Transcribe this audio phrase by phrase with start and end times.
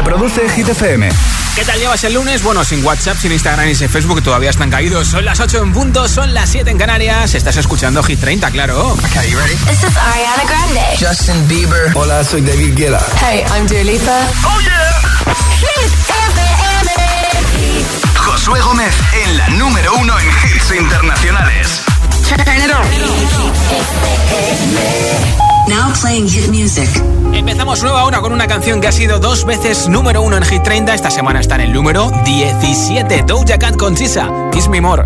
[0.00, 1.10] Reproduce Hit FM.
[1.54, 2.42] ¿Qué tal llevas el lunes?
[2.42, 5.08] Bueno, sin WhatsApp, sin Instagram y sin Facebook todavía están caídos.
[5.08, 7.34] Son las 8 en punto, son las 7 en Canarias.
[7.34, 8.92] Estás escuchando Hit 30, claro.
[8.94, 9.54] Okay, you ready?
[9.56, 10.80] This is Ariana Grande.
[10.98, 11.92] Justin Bieber.
[11.94, 13.04] Hola, soy David Guetta.
[13.20, 14.26] Hey, I'm Dua Lipa.
[14.42, 15.02] Oh yeah.
[15.58, 16.90] Hit FM.
[18.16, 21.82] Josué Gómez en la número uno en hits internacionales.
[22.26, 22.70] Turn it
[25.44, 25.49] on.
[25.68, 26.88] Now playing hit music.
[27.32, 30.62] Empezamos nueva hora con una canción que ha sido dos veces número uno en Hit
[30.62, 30.94] 30.
[30.94, 33.22] Esta semana está en el número 17.
[33.26, 34.28] Doja Cat con Chisa.
[34.52, 35.04] Kiss Me More.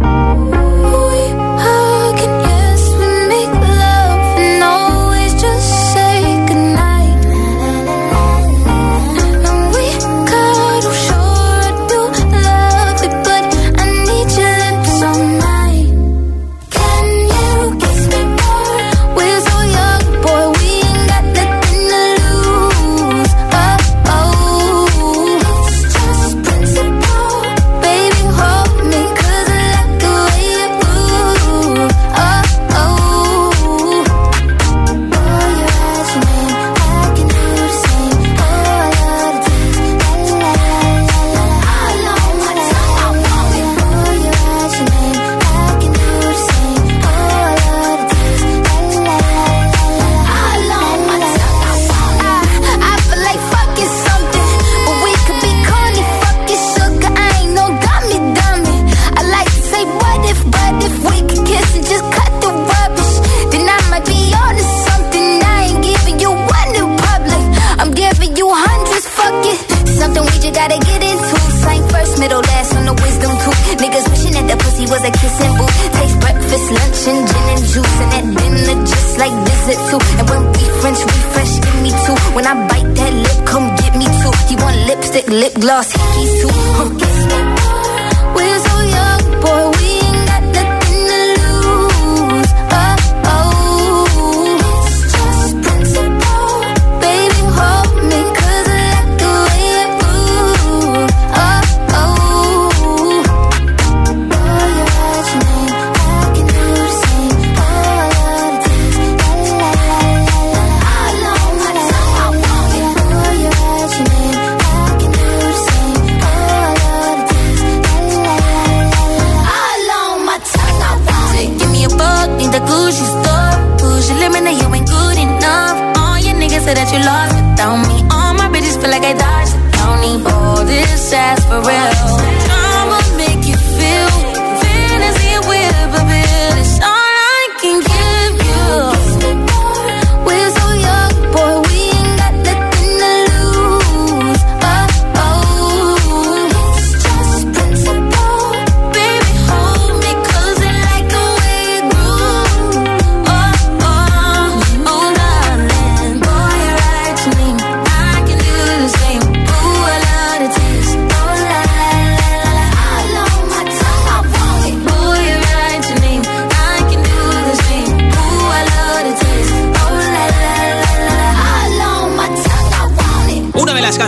[79.25, 80.00] like visit too.
[80.19, 82.16] And when we French, we fresh, give me two.
[82.34, 84.34] When I bite that lip, come get me too.
[84.48, 86.50] He want lipstick, lip gloss, he's too.
[86.76, 87.44] Huh.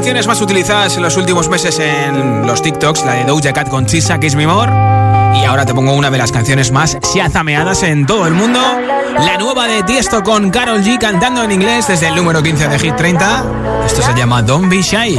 [0.06, 4.18] Más utilizadas en los últimos meses en los TikToks, la de Doja Cat con Chisa,
[4.20, 4.70] Kiss Me More.
[5.40, 8.60] Y ahora te pongo una de las canciones más shazameadas en todo el mundo.
[9.18, 12.78] La nueva de Tiesto con Carol G cantando en inglés desde el número 15 de
[12.78, 13.44] Hit 30.
[13.84, 15.18] Esto se llama Don't Be Shy.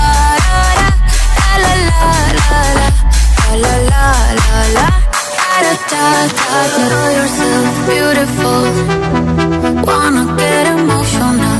[8.13, 8.63] beautiful.
[9.85, 11.50] Wanna get emotional.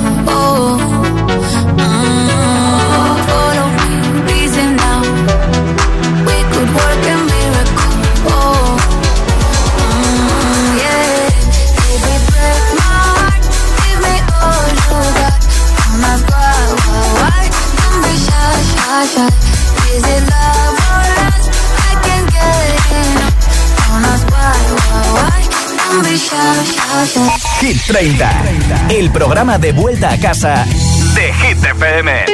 [27.61, 28.43] Hit 30,
[28.89, 30.65] el programa de vuelta a casa
[31.13, 32.25] de Hit FM.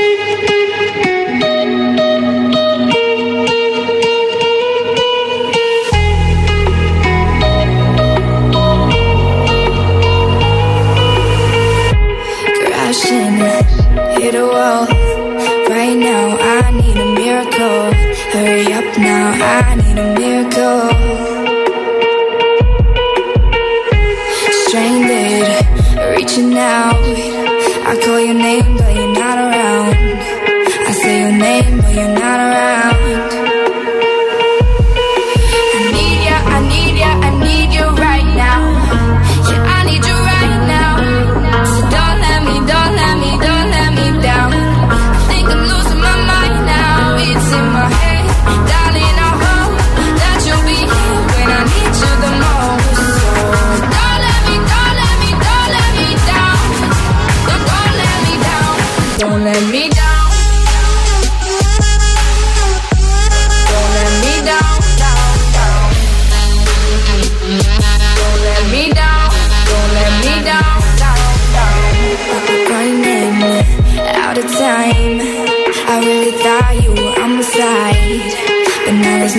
[12.64, 13.38] Crashing,
[14.18, 14.88] hit a wall.
[15.70, 17.94] Right now, I need a miracle.
[18.32, 20.57] Hurry up now, I need a miracle.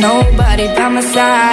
[0.00, 1.47] nobody by my side.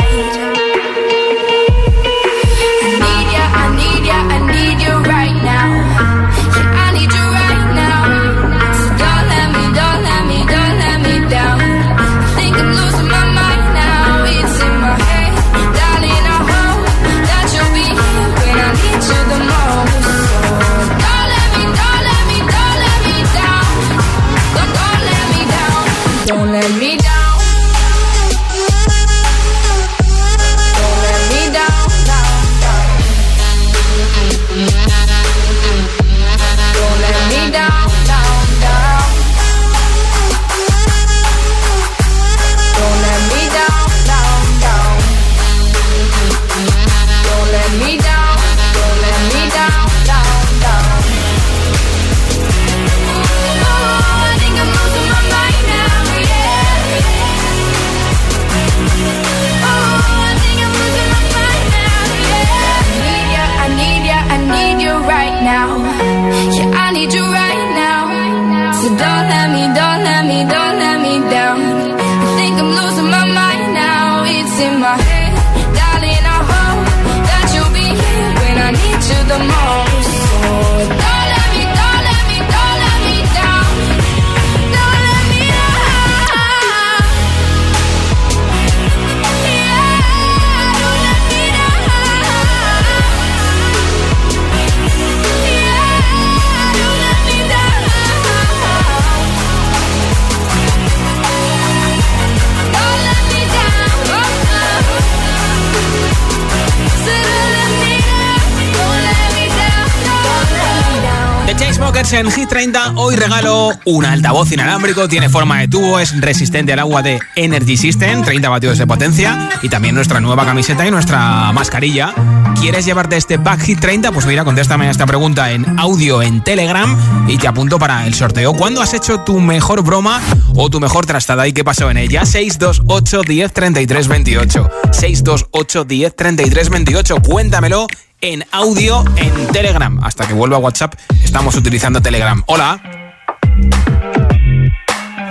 [112.15, 112.93] en Hit 30.
[112.95, 117.75] Hoy regalo un altavoz inalámbrico, tiene forma de tubo, es resistente al agua de Energy
[117.75, 122.13] System, 30 vatios de potencia y también nuestra nueva camiseta y nuestra mascarilla.
[122.61, 124.13] ¿Quieres llevarte este pack Hit 30?
[124.13, 128.13] Pues mira, contéstame a esta pregunta en audio en Telegram y te apunto para el
[128.13, 128.53] sorteo.
[128.53, 130.21] ¿Cuándo has hecho tu mejor broma
[130.55, 132.25] o tu mejor trastada y qué pasó en ella?
[132.25, 134.69] 628 10 33 28.
[134.91, 137.21] 628 10 33 28.
[137.21, 137.87] Cuéntamelo
[138.25, 140.03] en audio en Telegram.
[140.03, 142.41] Hasta que vuelva a WhatsApp, estamos utilizando Telegram.
[142.47, 142.81] Hola.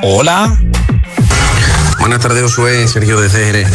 [0.03, 0.57] Hola.
[2.05, 3.67] Buenas tardes, Josué, Sergio de CR.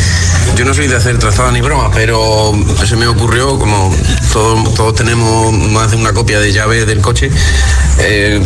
[0.55, 2.53] Yo no soy de hacer trazadas ni bromas, pero
[2.85, 3.91] se me ocurrió, como
[4.31, 7.31] todos, todos tenemos más de una copia de llave del coche,
[7.97, 8.39] eh,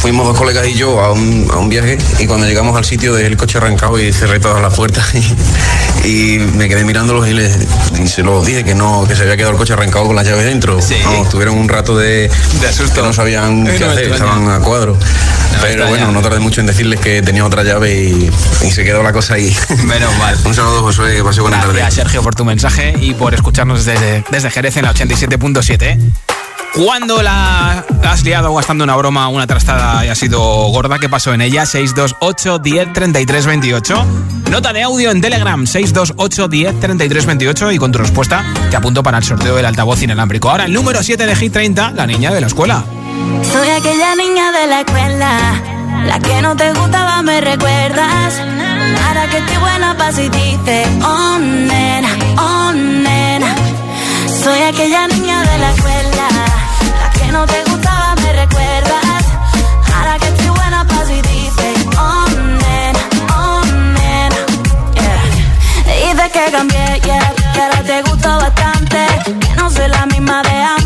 [0.00, 3.14] fuimos dos colegas y yo a un, a un viaje y cuando llegamos al sitio
[3.14, 5.06] dejé el coche arrancado y cerré todas las puertas
[6.04, 7.56] y, y me quedé mirándolos y, les,
[8.02, 10.26] y se los dije que no, que se había quedado el coche arrancado con las
[10.26, 10.82] llaves dentro.
[10.82, 10.96] Sí.
[11.04, 12.28] Vamos, tuvieron un rato de,
[12.60, 12.94] De asusto.
[12.94, 14.98] que no sabían qué no hacer, estaban a cuadro.
[15.62, 18.30] Pero bueno, no tardé mucho en decirles que tenía otra llave y,
[18.62, 19.56] y se quedó la cosa ahí.
[19.84, 20.36] Menos mal.
[20.44, 21.78] Un saludo, Josué, que pase buena tarde.
[21.78, 26.33] Gracias, Sergio, por tu mensaje y por escucharnos desde, desde Jerez en la 87.7.
[26.74, 30.98] ¿Cuándo la has liado gastando una broma, una trastada y ha sido gorda?
[30.98, 31.66] ¿Qué pasó en ella?
[31.66, 34.06] 628 10 33 28.
[34.50, 39.04] Nota de audio en Telegram 628 10 33 28 y con tu respuesta te apunto
[39.04, 40.50] para el sorteo del altavoz inalámbrico.
[40.50, 42.84] Ahora el número 7 de Hit 30, la niña de la escuela.
[43.52, 45.38] Soy aquella niña de la escuela,
[46.06, 48.34] la que no te gustaba, me recuerdas.
[49.06, 51.38] Ahora que estoy buena pa' si dices, oh
[52.38, 53.54] oh nena.
[54.44, 56.13] Soy aquella niña de la escuela,
[57.34, 59.24] no te gustaba, me recuerdas.
[59.92, 62.26] Ahora que estoy buena pa' si dices, oh
[62.62, 63.02] nena,
[63.36, 63.62] oh
[63.98, 64.40] nena.
[65.00, 66.12] Yeah.
[66.12, 68.98] Dices que cambié, yeah, que ahora te gusto bastante.
[69.40, 70.83] Que no soy la misma de antes.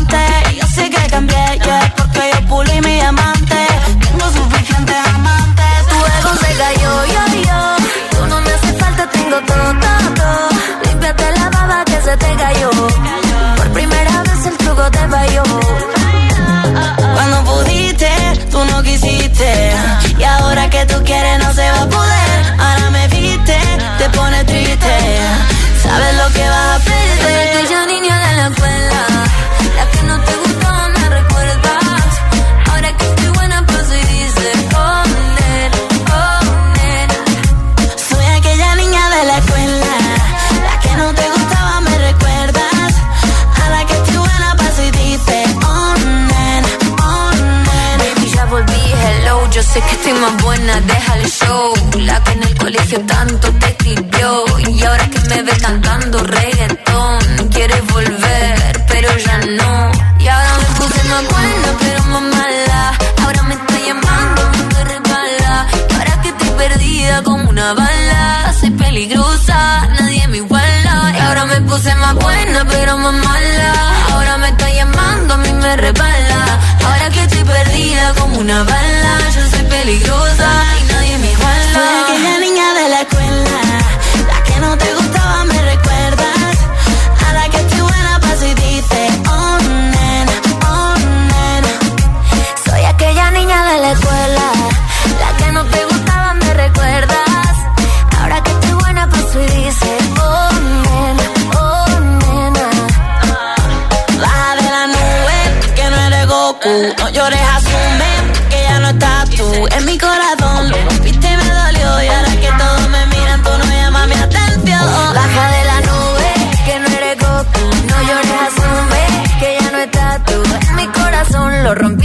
[121.69, 121.98] Lo rompiste,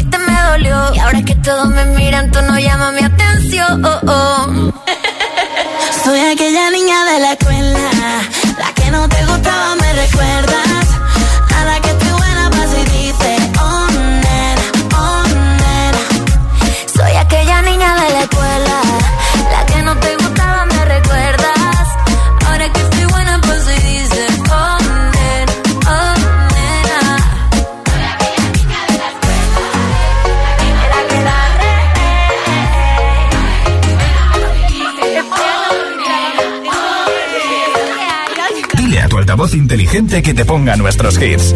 [39.74, 41.52] inteligente que te ponga nuestros hits.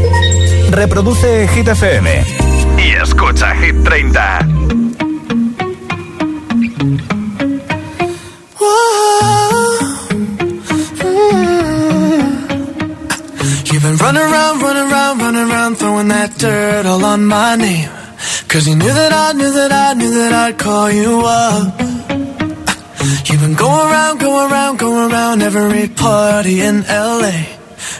[0.72, 2.24] Reproduce Hit FM.
[2.76, 4.40] Y escucha Hit 30.
[13.70, 17.88] You've been running around, running around, running around, throwing that dirt all on my name.
[18.48, 21.80] Cause you knew that I knew that I knew that I'd call you up.
[23.30, 27.57] You've been going around, going around, going around every party in LA.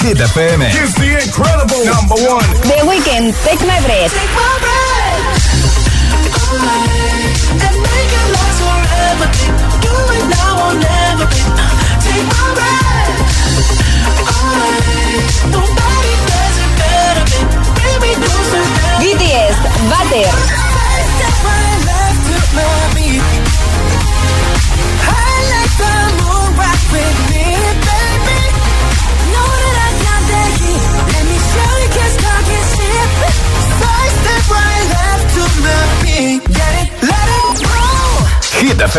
[0.00, 0.64] Hit FM.
[0.64, 2.40] Here's the incredible number one.
[2.64, 3.99] The Weekend, Take My Breath.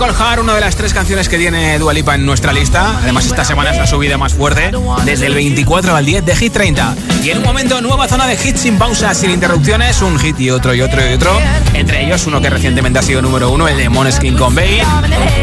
[0.00, 3.00] Call una de las tres canciones que tiene Dua Lipa en nuestra lista.
[3.02, 4.72] Además, esta semana es la subida más fuerte,
[5.04, 6.96] desde el 24 al 10 de Hit 30.
[7.22, 10.48] Y en un momento, nueva zona de hits sin pausas, sin interrupciones, un hit y
[10.48, 11.38] otro y otro y otro.
[11.74, 14.82] Entre ellos, uno que recientemente ha sido número uno, el de Moneskin con Bane.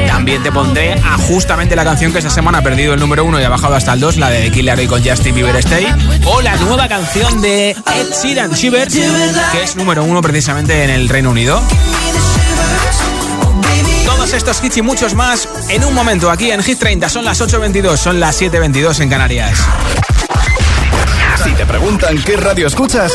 [0.08, 3.39] También te pondré a justamente la canción que esta semana ha perdido el número uno
[3.39, 5.86] y ha bajado hasta el 2, la de Killer con Justin Bieber Stay.
[6.26, 8.96] O la nueva canción de Ed Sheeran Shivers,
[9.52, 11.62] que es número uno precisamente en el Reino Unido
[14.34, 17.08] estos hits y muchos más en un momento aquí en Hit 30.
[17.10, 19.60] Son las 8.22, son las 7.22 en Canarias.
[21.44, 23.13] Si te preguntan qué radio escuchas,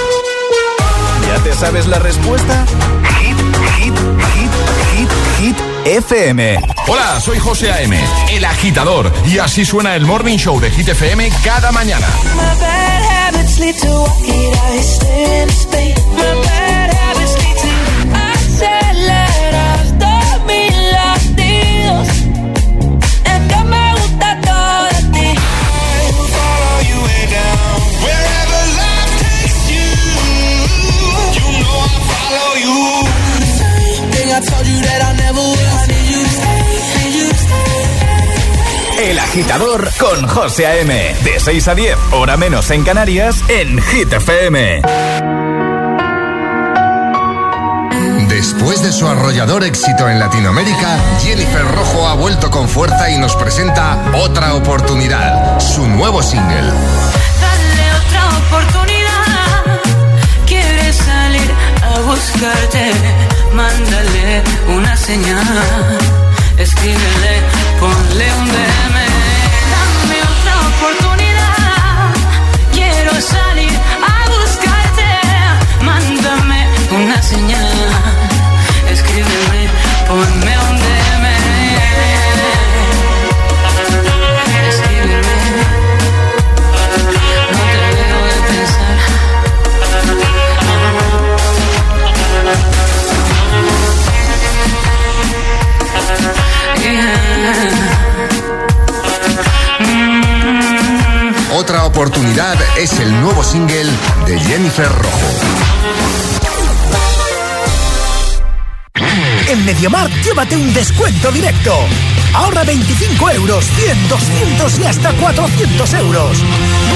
[1.28, 2.64] ¿ya te sabes la respuesta?
[3.20, 3.36] Hit,
[3.76, 3.94] hit,
[4.34, 4.50] hit,
[4.94, 5.56] hit, hit.
[5.84, 6.60] FM.
[6.86, 7.98] Hola, soy José A.M.,
[8.30, 12.06] el agitador, y así suena el Morning Show de Hit FM cada mañana.
[39.32, 41.16] Agitador con José A.M.
[41.24, 44.82] De 6 a 10, hora menos en Canarias, en Hit FM.
[48.28, 53.34] Después de su arrollador éxito en Latinoamérica, Jennifer Rojo ha vuelto con fuerza y nos
[53.34, 56.70] presenta Otra Oportunidad, su nuevo single.
[57.40, 59.80] Dale otra oportunidad.
[60.46, 61.50] Quieres salir
[61.82, 62.92] a buscarte,
[63.54, 64.42] mándale
[64.76, 65.62] una señal.
[66.58, 67.40] Escríbele,
[67.80, 69.01] ponle un DM.
[101.54, 103.90] Otra Oportunidad es el nuevo single
[104.26, 105.41] de Jennifer Rojo.
[109.62, 111.72] En MediaMarkt llévate un descuento directo.
[112.34, 116.38] Ahorra 25 euros, 100, 200 y hasta 400 euros.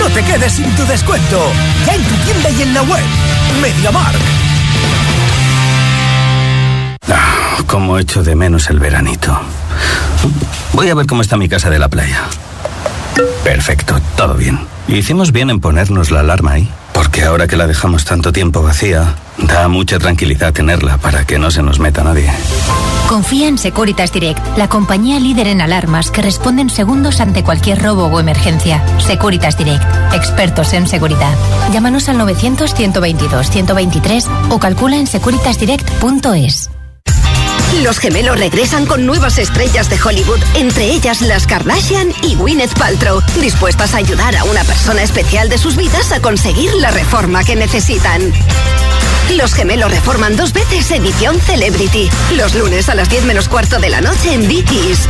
[0.00, 1.52] No te quedes sin tu descuento.
[1.87, 3.05] Ya en tu tienda y en la web.
[3.62, 4.20] MediaMarkt.
[7.09, 9.38] Ah, Como echo de menos el veranito.
[10.72, 12.24] Voy a ver cómo está mi casa de la playa.
[13.44, 14.59] Perfecto, todo bien.
[14.88, 19.14] Hicimos bien en ponernos la alarma ahí, porque ahora que la dejamos tanto tiempo vacía,
[19.57, 22.31] da mucha tranquilidad tenerla para que no se nos meta nadie.
[23.09, 27.83] Confía en Securitas Direct, la compañía líder en alarmas que responde en segundos ante cualquier
[27.83, 28.85] robo o emergencia.
[28.99, 31.35] Securitas Direct, expertos en seguridad.
[31.73, 36.71] Llámanos al 900-122-123 o calcula en securitasdirect.es.
[37.83, 43.23] Los gemelos regresan con nuevas estrellas de Hollywood, entre ellas las Kardashian y Gwyneth Paltrow,
[43.40, 47.57] dispuestas a ayudar a una persona especial de sus vidas a conseguir la reforma que
[47.57, 48.21] necesitan.
[49.34, 53.90] Los gemelos reforman dos veces edición Celebrity, los lunes a las 10 menos cuarto de
[53.90, 55.08] la noche en Dickies.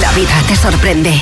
[0.00, 1.20] La vida te sorprende.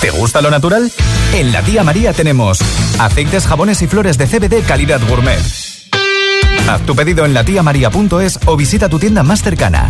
[0.00, 0.92] ¿Te gusta lo natural?
[1.32, 2.58] En la tía María tenemos
[2.98, 5.40] aceites, jabones y flores de CBD calidad gourmet.
[6.68, 9.88] Haz tu pedido en latiamaria.es o visita tu tienda más cercana.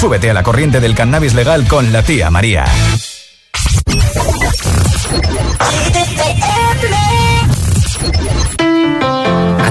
[0.00, 2.64] Súbete a la corriente del cannabis legal con la tía María.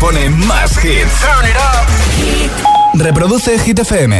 [0.00, 1.20] pone más hits.
[2.94, 4.12] Reproduce Hit FM.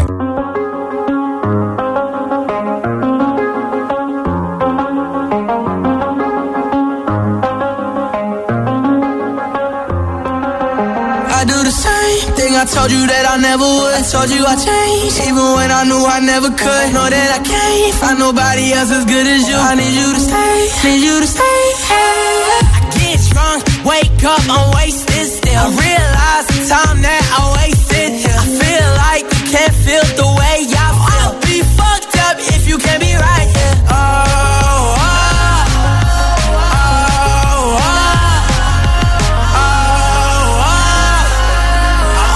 [11.33, 13.95] I do the same thing I told you that I never would.
[13.95, 16.87] I told you I changed, even when I knew I never could.
[16.93, 19.57] Know that I can't find nobody else as good as you.
[19.57, 21.61] I need you to stay, need you to stay.
[21.89, 25.10] I get drunk, wake up, I'm wasted.
[25.61, 28.11] I realize the time that I wasted.
[28.33, 30.95] I feel like can't feel the way feel.
[30.97, 33.77] I'll be fucked up if you can't be right here.
[33.93, 35.61] Oh, oh,
[36.65, 37.77] oh,
[39.53, 39.71] oh,
[40.65, 40.81] oh.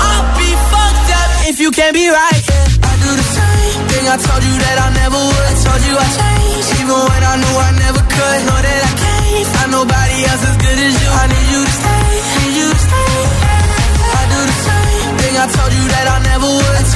[0.05, 2.43] I'll be fucked up if you can't be right.
[2.45, 2.67] Yeah.
[2.85, 5.47] I do the same thing I told you that I never would.
[5.49, 6.34] I told you I changed,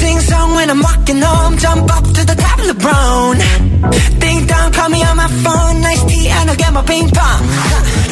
[0.00, 3.34] Sing song when I'm walking home, jump up to the top of the brown.
[4.20, 8.03] Ding dong, call me on my phone, nice tea, and I'll get my ping pong.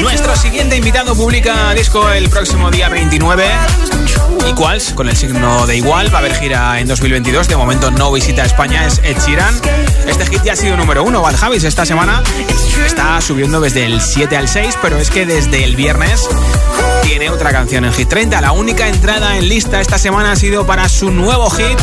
[0.00, 3.44] Nuestro siguiente invitado publica disco el próximo día 29.
[4.48, 7.46] Equals, con el signo de igual, va a haber gira en 2022.
[7.46, 9.54] De momento no visita España, es Ed Sheeran.
[10.08, 12.24] Este hit ya ha sido número uno, Bad Habits, esta semana.
[12.84, 16.28] Está subiendo desde el 7 al 6, pero es que desde el viernes
[17.02, 18.40] tiene otra canción en Hit 30.
[18.40, 21.78] La única entrada en lista esta semana ha sido para su nuevo hit,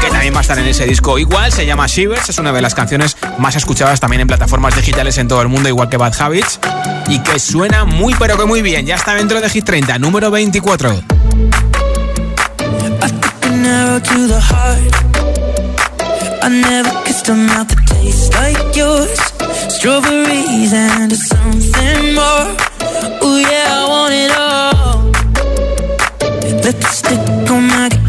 [0.00, 1.52] que también va a estar en ese disco igual.
[1.52, 5.28] Se llama Shivers, es una de las canciones más escuchadas también en plataformas digitales en
[5.28, 6.60] todo el mundo, igual que Bad Habits,
[7.08, 8.86] y que suena muy pero que muy bien.
[8.86, 11.02] Ya está dentro de Hit 30, número 24.
[26.66, 28.06] Let the stick on my guitar.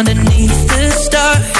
[0.00, 1.59] underneath the stars.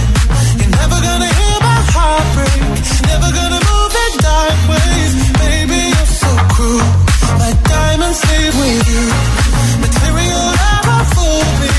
[8.61, 9.05] with you.
[9.85, 10.47] Material
[11.61, 11.73] me.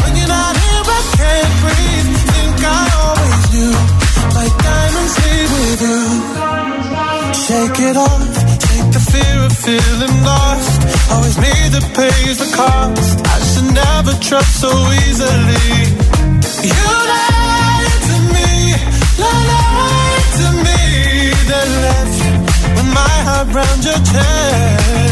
[0.00, 2.08] When you're not here, I can't breathe.
[2.32, 3.74] Think I always knew.
[4.38, 5.14] Like diamonds
[5.54, 6.00] with you.
[7.44, 8.32] Shake it off.
[8.66, 10.74] Take the fear of feeling lost.
[11.12, 11.36] Always
[12.00, 13.16] pays the cost.
[13.34, 14.72] I should never trust so
[15.04, 15.68] easily.
[16.70, 18.50] You lied to me.
[19.24, 20.80] Lied to me.
[21.50, 22.20] Then left
[22.76, 25.11] with my heart round your chest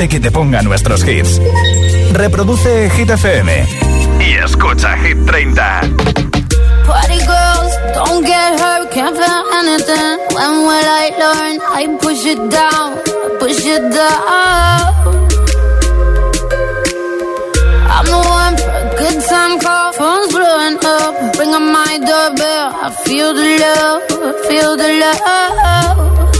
[0.00, 1.40] pide que te ponga nuestros hits.
[2.12, 3.66] Reproduce Hit FM
[4.20, 5.80] y escucha Hit 30.
[6.86, 10.18] Party girls, don't get hurt, can't feel anything.
[10.34, 11.60] When will I learn?
[11.72, 12.98] I push it down,
[13.38, 14.94] push it down.
[17.92, 21.38] I'm the one for a good time call, phone's blowing up.
[21.38, 26.39] Ring on my doorbell, I feel the love, I feel the love.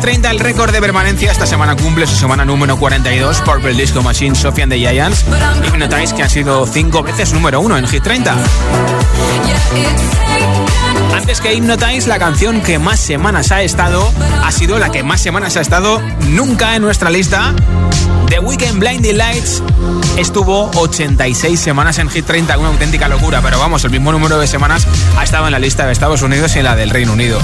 [0.00, 1.30] 30 el récord de permanencia.
[1.30, 3.40] Esta semana cumple su semana número 42.
[3.42, 5.24] Purple Disco Machine, Sophie and the Giants.
[5.74, 8.36] Y notáis que han sido cinco veces número uno en Hit 30.
[11.14, 14.10] Antes que hipnotáis, la canción que más semanas ha estado
[14.42, 17.54] ha sido la que más semanas ha estado nunca en nuestra lista
[18.30, 19.60] The Weekend Blinding Lights
[20.16, 24.46] estuvo 86 semanas en Hit 30, una auténtica locura, pero vamos, el mismo número de
[24.46, 24.86] semanas
[25.18, 27.40] ha estado en la lista de Estados Unidos y en la del Reino Unido.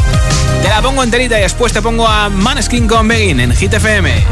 [0.63, 4.25] Te la pongo enterita y después te pongo a Maneskin con Begin en Hit FM.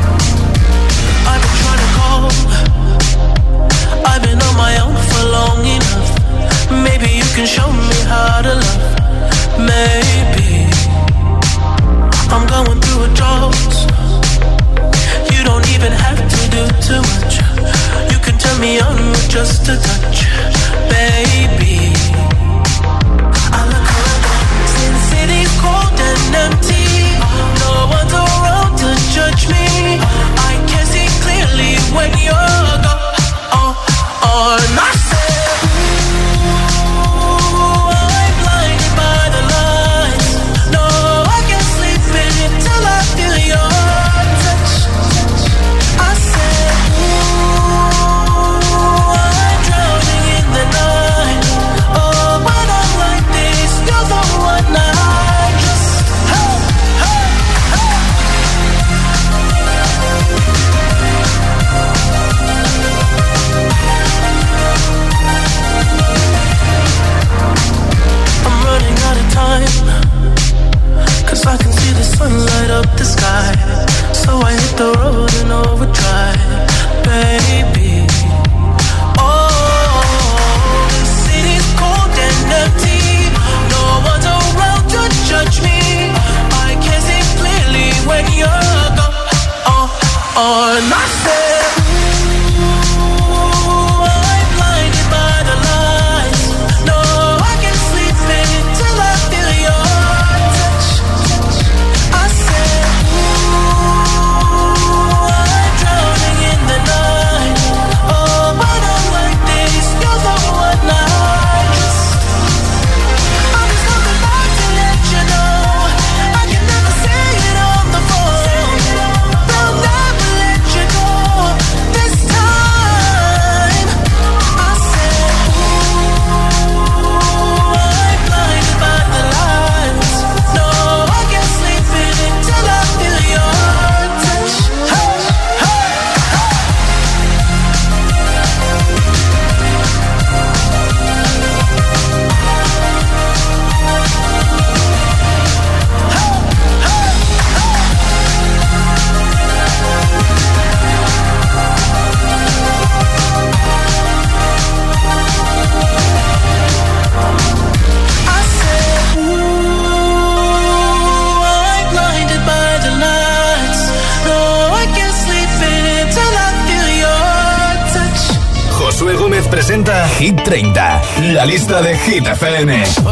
[172.45, 173.04] FM.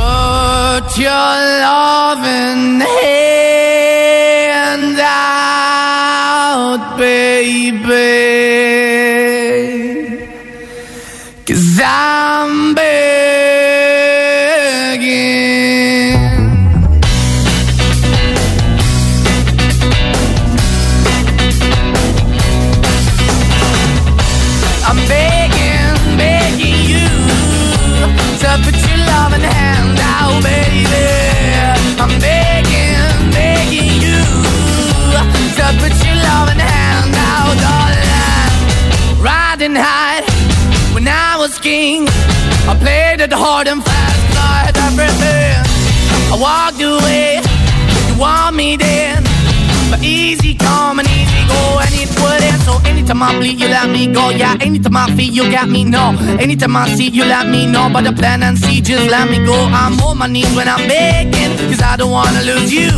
[56.53, 58.82] Anytime I see you, let me know about the plan and see.
[58.82, 59.55] Just let me go.
[59.72, 62.92] I'm on my knees when I'm begging, cause I don't wanna lose you.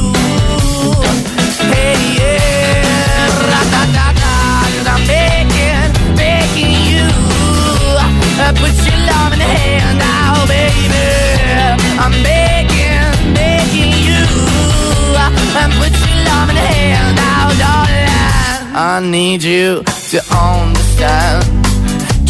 [1.71, 2.83] Hey, yeah.
[3.51, 4.35] Ra-da-da-da,
[4.75, 5.87] cause I'm begging,
[6.19, 7.07] begging you.
[8.43, 11.07] Uh, put your love in the hand now, oh, baby.
[12.03, 13.07] I'm begging,
[13.39, 14.27] begging you.
[15.15, 18.75] Uh, put your love in the hand now, oh, darling.
[18.75, 21.54] I need you to understand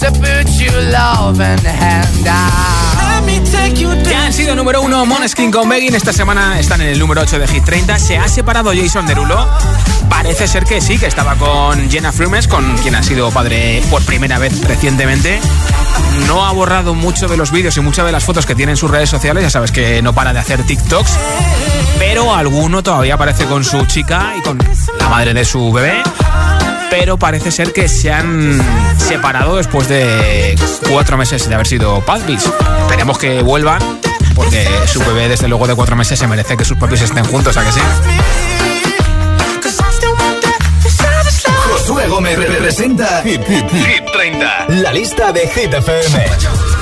[0.00, 2.96] to put your loving hand out.
[3.10, 5.94] Let me take you Ya han sido número uno Moneskin con Begging.
[5.94, 7.98] Esta semana están en el número 8 de Hit 30.
[7.98, 9.48] ¿Se ha separado Jason Derulo?
[10.08, 14.02] Parece ser que sí, que estaba con Jenna Frumes, con quien ha sido padre por
[14.04, 15.40] primera vez recientemente.
[16.26, 18.76] No ha borrado mucho de los vídeos y muchas de las fotos que tiene en
[18.76, 19.42] sus redes sociales.
[19.42, 21.12] Ya sabes que no para de hacer TikToks.
[21.98, 24.58] Pero alguno todavía aparece con su chica y con
[24.98, 26.02] la madre de su bebé.
[26.90, 28.60] Pero parece ser que se han
[28.98, 30.54] separado después de
[30.90, 32.44] cuatro meses de haber sido padres.
[32.82, 33.80] Esperemos que vuelvan,
[34.34, 37.56] porque su bebé, desde luego de cuatro meses, se merece que sus papis estén juntos,
[37.56, 37.80] ¿a que sí?
[41.70, 44.66] Josué Gómez representa Hit, Hit, Hit 30.
[44.68, 46.75] La lista de Hit FM.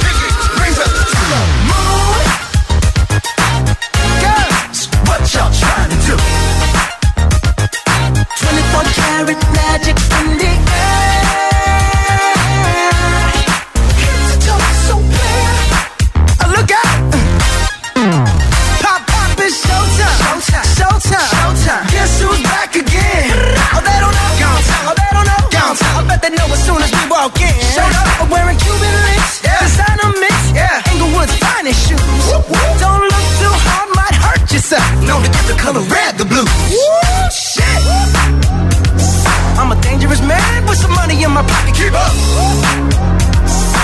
[35.46, 36.46] The color red, the blue.
[37.28, 37.80] Shit.
[39.60, 41.74] I'm a dangerous man with some money in my pocket.
[41.76, 42.12] Keep up.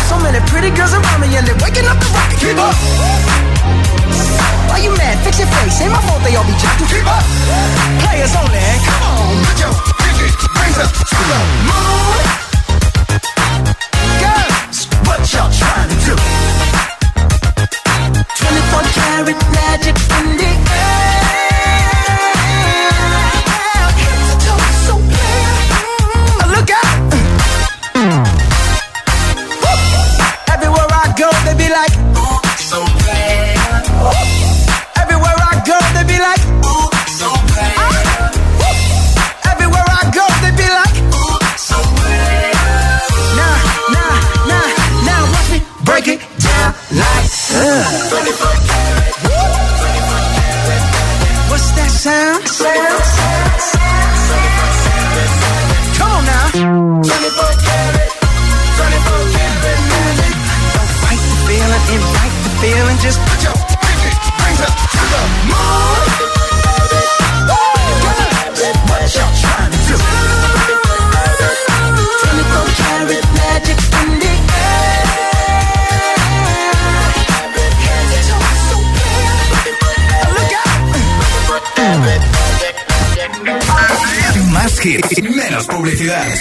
[0.08, 2.38] So many pretty girls around me and they're waking up the rocket.
[2.40, 2.74] Keep up.
[4.68, 5.20] Why you mad?
[5.24, 5.80] Fix your face.
[5.82, 6.88] Ain't my fault they all be jacking.
[6.88, 7.24] Keep up.
[8.04, 8.60] Players only.
[8.86, 12.24] Come on, put your pinky rings up to the moon.
[14.24, 16.14] Girls, what y'all trying to do?
[18.48, 20.99] 24 karat magic in the air.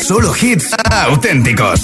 [0.02, 0.76] Solo hits
[1.08, 1.80] auténticos.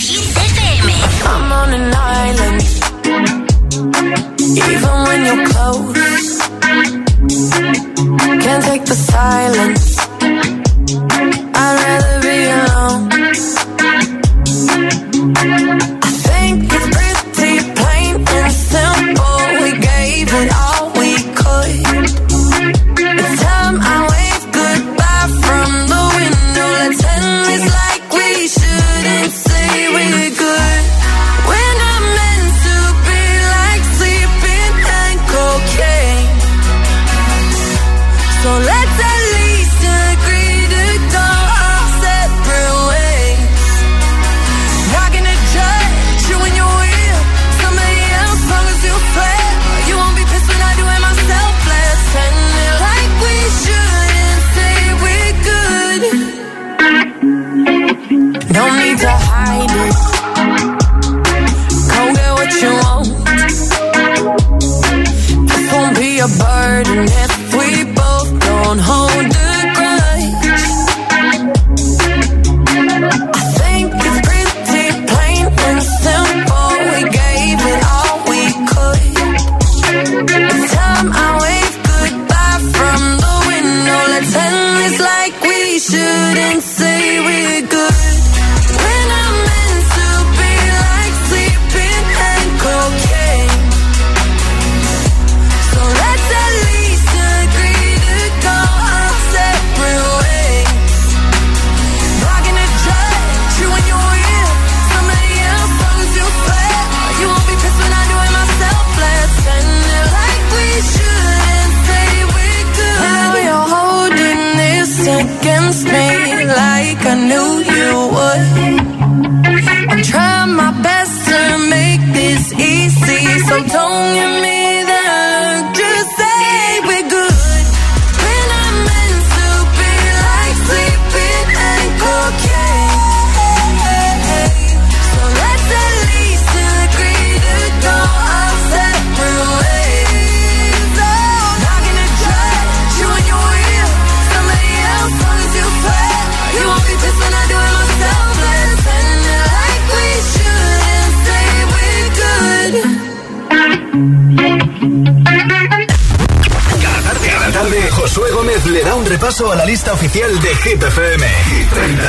[159.16, 161.24] repaso a la lista oficial de Hit FM.
[161.24, 162.04] Hit 30.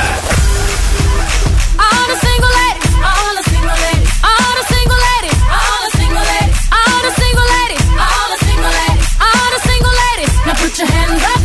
[1.79, 6.25] All the single ladies, all the single ladies, all the single ladies, all the single
[6.35, 10.31] ladies, all the single ladies, all the single ladies, all the single ladies.
[10.47, 11.41] Now put your hands up,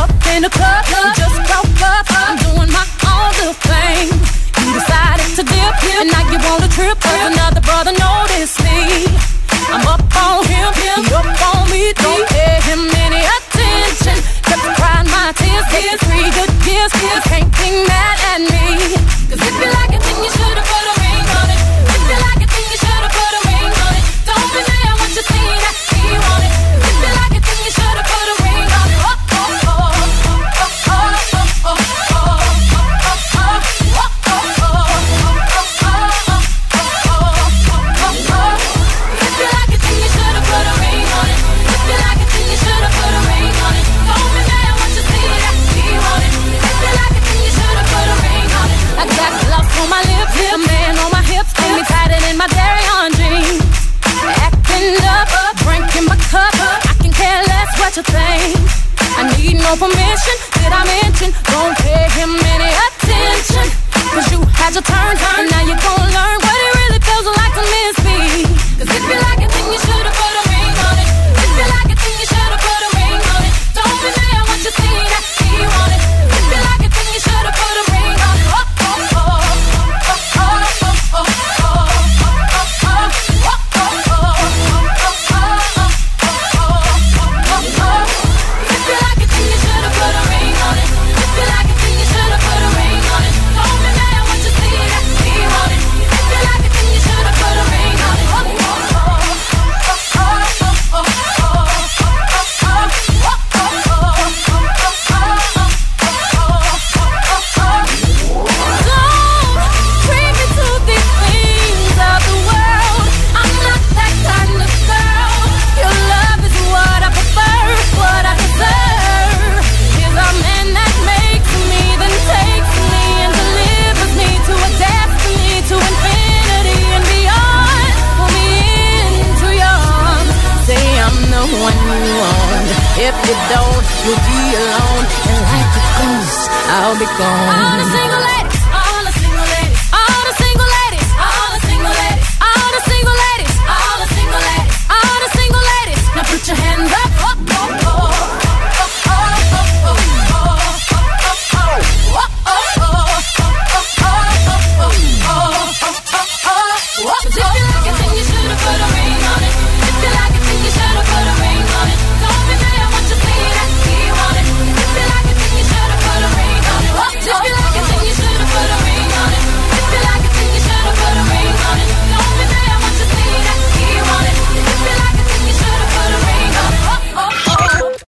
[0.00, 0.82] up in the club,
[1.20, 2.06] just broke up.
[2.08, 4.08] I'm doing my own little thing.
[4.56, 6.67] You decided to dip, and now you wanna